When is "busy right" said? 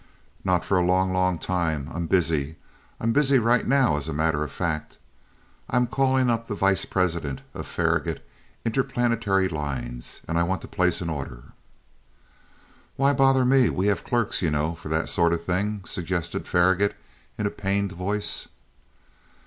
3.13-3.67